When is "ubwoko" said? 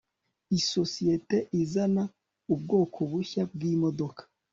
2.53-2.99